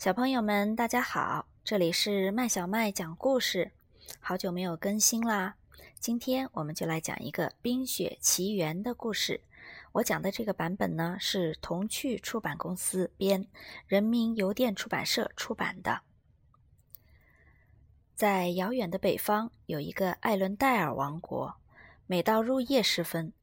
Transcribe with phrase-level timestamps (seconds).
[0.00, 3.70] 小朋友们，大家好，这里是麦小麦讲故事。
[4.18, 5.56] 好久没有更新啦，
[5.98, 9.42] 今天我们就来讲一个《冰雪奇缘》的故事。
[9.92, 13.46] 我讲的这个版本呢，是童趣出版公司编，
[13.86, 16.00] 人民邮电出版社出版的。
[18.14, 21.56] 在遥远的北方，有一个艾伦戴尔王国。
[22.06, 23.34] 每到入夜时分，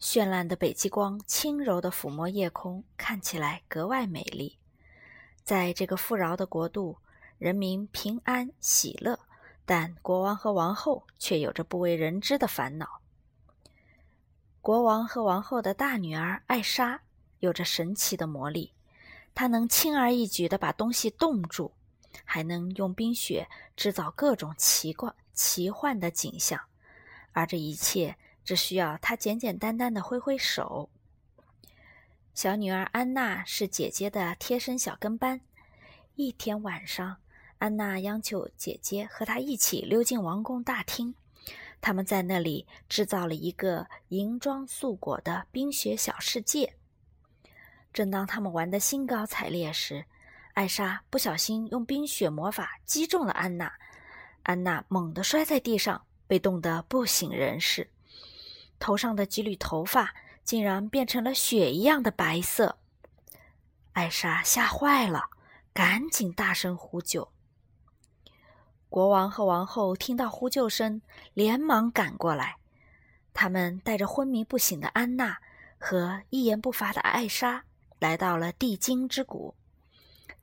[0.00, 4.56] 绚烂的北极光轻柔地抚摸夜空，看起来格外美丽。
[5.46, 6.98] 在这个富饶的国度，
[7.38, 9.16] 人民平安喜乐，
[9.64, 13.00] 但国王和王后却有着不为人知的烦恼。
[14.60, 17.00] 国王和王后的大女儿艾莎
[17.38, 18.72] 有着神奇的魔力，
[19.36, 21.70] 她能轻而易举地把东西冻住，
[22.24, 26.60] 还能用冰雪制造各种奇怪、奇幻的景象，
[27.30, 30.90] 而这一切只需要她简简单单的挥挥手。
[32.36, 35.40] 小女儿安娜是姐姐的贴身小跟班。
[36.16, 37.16] 一天晚上，
[37.56, 41.14] 安娜央求姐姐和她一起溜进王宫大厅。
[41.80, 46.74] 他们在那里制造了一个银装素裹的冰雪小世界。
[47.90, 50.04] 正当他们玩得兴高采烈时，
[50.52, 53.72] 艾莎不小心用冰雪魔法击中了安娜，
[54.42, 57.88] 安娜猛地摔在地上，被冻得不省人事，
[58.78, 60.14] 头上的几缕头发。
[60.46, 62.78] 竟然变成了雪一样的白色，
[63.94, 65.28] 艾莎吓坏了，
[65.74, 67.32] 赶紧大声呼救。
[68.88, 71.02] 国王和王后听到呼救声，
[71.34, 72.58] 连忙赶过来。
[73.34, 75.38] 他们带着昏迷不醒的安娜
[75.78, 77.64] 和一言不发的艾莎，
[77.98, 79.56] 来到了地精之谷。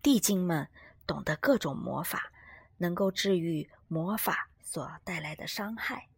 [0.02, 0.68] 地精们
[1.08, 2.30] 懂得各种魔法，
[2.78, 6.10] 能够治愈魔法所带来的伤害。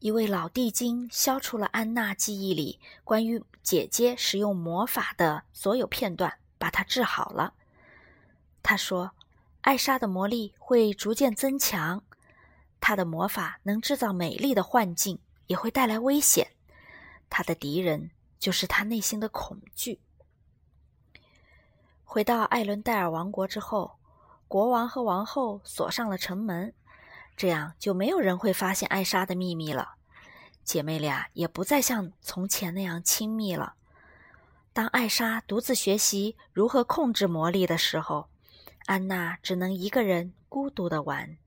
[0.00, 7.54] 一位老地精消除了安娜记忆里关于姐姐使用魔法的所有片段，把她治好了。
[8.62, 9.10] 他说
[9.62, 12.04] ：“艾莎的魔力会逐渐增强，
[12.80, 16.52] 她的魔法能制造美丽的幻境，也会带来危险。
[17.28, 20.00] 她的敌人就是她内心的恐惧。”
[22.04, 23.98] 回到艾伦戴尔王国之后，
[24.46, 26.72] 国王和王后锁上了城门。
[27.38, 29.94] 这样就没有人会发现艾莎的秘密了，
[30.64, 33.74] 姐妹俩也不再像从前那样亲密了。
[34.72, 38.28] 当艾莎独自学习如何控制魔力的时候，
[38.86, 41.38] 安娜只能一个人孤独的玩。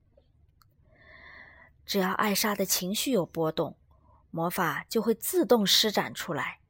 [1.84, 3.76] 只要艾莎的情绪有波动，
[4.30, 6.60] 魔法就会自动施展出来。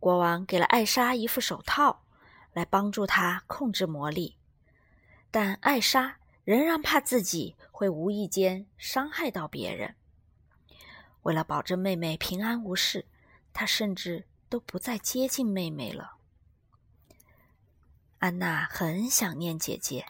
[0.00, 2.02] 国王给了艾莎一副手套，
[2.52, 4.36] 来帮助她控制魔力，
[5.30, 6.16] 但艾莎。
[6.44, 9.94] 仍然怕自己会无意间伤害到别人。
[11.22, 13.06] 为了保证妹妹平安无事，
[13.52, 16.18] 他甚至都不再接近妹妹了。
[18.18, 20.06] 安娜很想念姐姐，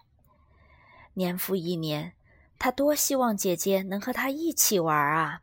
[1.15, 2.15] 年复一年，
[2.59, 5.43] 她多希望姐姐能和她一起玩啊！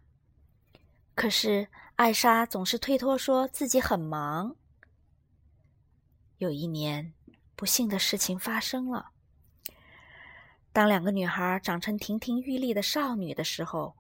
[1.16, 4.56] 可是艾莎总是推脱，说自己很忙。
[6.38, 7.14] 有一年，
[7.56, 9.11] 不幸的事情发生了。
[10.74, 13.96] 当两个女孩长成亭亭玉立的少女的时候，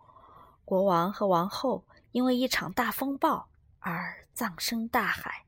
[0.64, 3.50] 国王和王后因为一场大风暴
[3.80, 5.46] 而葬身大海。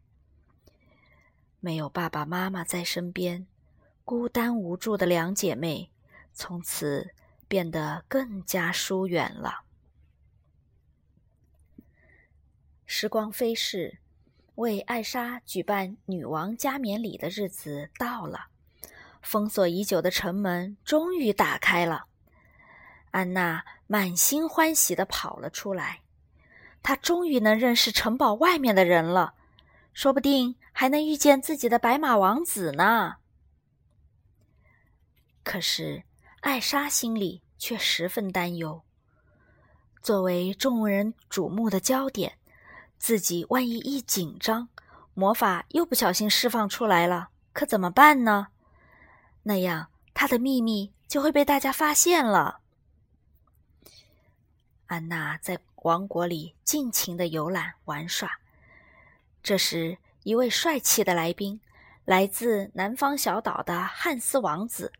[1.61, 3.47] 没有爸爸妈妈在身边，
[4.03, 5.89] 孤单无助的两姐妹
[6.33, 7.13] 从此
[7.47, 9.61] 变得更加疏远了。
[12.85, 13.99] 时光飞逝，
[14.55, 18.47] 为艾莎举办女王加冕礼的日子到了。
[19.23, 22.05] 封锁已久的城门终于打开了，
[23.11, 26.01] 安娜满心欢喜地跑了出来。
[26.83, 29.33] 她终于能认识城堡外面的人了，
[29.93, 33.15] 说不定还能遇见自己的白马王子呢。
[35.43, 36.03] 可是
[36.41, 38.83] 艾莎心里却十分担忧，
[40.01, 42.37] 作为众人瞩目的焦点，
[42.97, 44.67] 自己万一一紧张，
[45.13, 48.47] 魔法又不小心释放出来了，可怎么办呢？
[49.43, 52.61] 那样，他的秘密就会被大家发现了。
[54.87, 58.39] 安娜在王国里尽情的游览玩耍。
[59.41, 61.59] 这时，一位帅气的来宾，
[62.05, 64.93] 来自南方小岛的汉斯王子，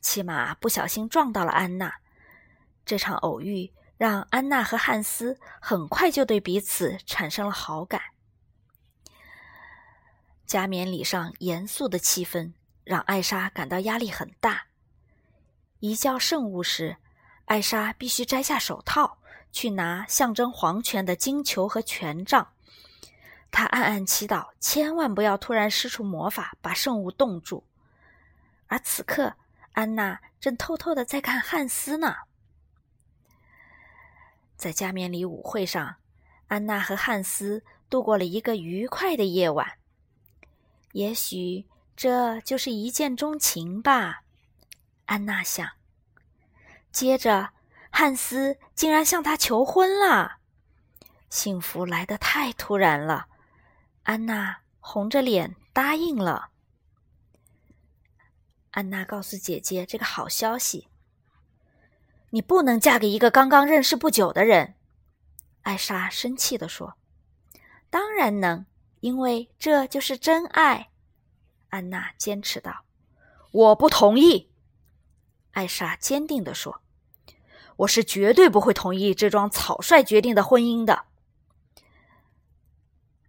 [0.00, 1.96] 骑马不小心撞到了安娜。
[2.86, 8.00] 这场偶遇让安娜和汉斯很快就对彼此产生了好感。
[10.46, 12.54] 加冕礼上严肃的气氛。
[12.90, 14.64] 让艾莎感到压力很大。
[15.78, 16.96] 移交圣物时，
[17.44, 19.18] 艾莎必须摘下手套，
[19.52, 22.52] 去拿象征皇权的金球和权杖。
[23.52, 27.62] 她暗暗祈祷，千万不要突然施出魔法把圣物冻住。
[28.66, 29.34] 而此刻，
[29.74, 32.16] 安娜正偷偷的在看汉斯呢。
[34.56, 35.94] 在加冕礼舞会上，
[36.48, 39.74] 安娜和汉斯度过了一个愉快的夜晚。
[40.90, 41.66] 也许
[42.00, 44.22] 这就是一见钟情吧，
[45.04, 45.68] 安娜想。
[46.90, 47.50] 接着，
[47.90, 50.38] 汉斯竟然向她求婚了。
[51.28, 53.26] 幸福来得太突然了，
[54.04, 56.48] 安娜红着脸答应了。
[58.70, 60.88] 安娜告诉姐姐这个好消息
[62.32, 64.74] ：“你不能嫁给一个刚刚认识不久的人。”
[65.64, 66.96] 艾莎生气地说。
[67.90, 68.64] “当然能，
[69.00, 70.86] 因为这就是真爱。”
[71.70, 72.84] 安娜坚持道。
[73.50, 74.50] “我不同意。”
[75.52, 76.82] 艾莎坚定地说。
[77.76, 81.06] “我是绝对不会同意这桩草率决定的婚姻的。”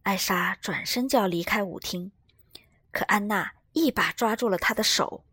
[0.04, 2.12] 艾莎转身就要离开舞厅，
[2.92, 5.24] 可安娜一把抓住了她的手，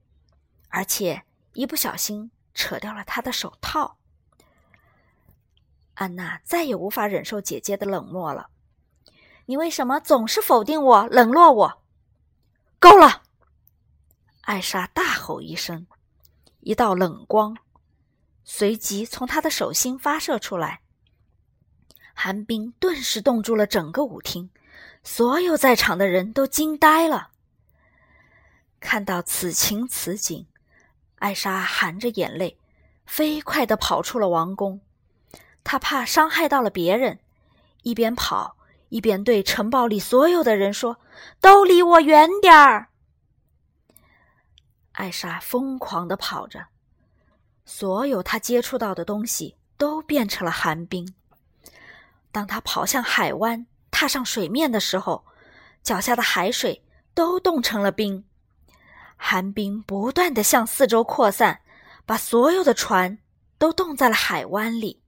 [0.69, 3.97] 而且一不小心扯掉了她的手套。
[5.95, 8.51] 安娜再也无法忍受姐姐的冷漠了。
[9.47, 11.83] 你为什么总是否定我、冷落我？
[12.79, 13.23] 够了！
[14.43, 15.87] 艾莎大吼一声，
[16.61, 17.57] 一道冷光
[18.45, 20.81] 随即从她的手心发射出来。
[22.15, 24.51] 寒冰顿时冻住了整个舞厅，
[25.03, 27.31] 所有在场的人都惊呆了。
[28.81, 30.47] 看到此情此景，
[31.17, 32.59] 艾莎含着眼泪，
[33.07, 34.81] 飞快地跑出了王宫。
[35.65, 37.21] 她怕伤害到了别人，
[37.83, 38.57] 一边跑
[38.89, 40.99] 一边对城堡里所有的人说
[41.41, 42.89] ：“都离我远点儿！”
[44.93, 46.67] 艾莎疯狂地跑着，
[47.65, 51.15] 所有她接触到的东西都变成了寒冰。
[52.33, 55.25] 当她跑向海湾，踏上水面的时候，
[55.83, 56.83] 脚下的海水
[57.15, 58.25] 都冻成了冰，
[59.17, 61.61] 寒冰不断的向四周扩散，
[62.05, 63.19] 把所有的船
[63.59, 65.03] 都冻在了海湾里。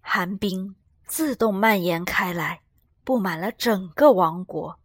[0.00, 0.74] 寒冰
[1.06, 2.60] 自动蔓延开来，
[3.04, 4.78] 布满了整个王国，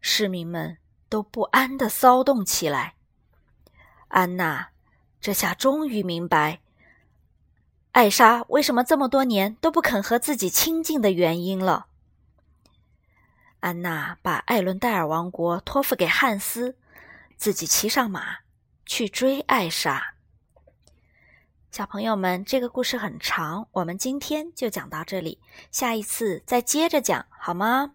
[0.00, 0.78] 市民们
[1.08, 2.94] 都不安的骚动起来。
[4.08, 4.70] 安娜
[5.20, 6.60] 这下终于明白。
[7.92, 11.86] 艾莎为什么这么多年都不肯和自己亲近的原因了？
[13.60, 16.76] 安娜把艾伦戴尔王国托付给汉斯，
[17.36, 18.38] 自己骑上马
[18.86, 20.11] 去追艾莎。
[21.72, 25.38] 小朋友们，这个故事很长，我们今天就讲到这里，
[25.70, 27.92] 下一次再接着讲，好吗？